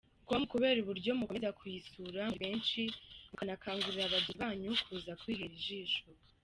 com 0.27 0.41
kubera 0.51 0.77
uburyo 0.81 1.11
mukomeza 1.19 1.55
kuyisura 1.59 2.21
muri 2.29 2.41
benshi 2.45 2.81
mukanakangurira 3.29 4.13
bagenzi 4.13 4.39
banyu 4.41 4.71
kuza 4.85 5.11
kwihera 5.21 5.55
ijisho. 5.61 6.03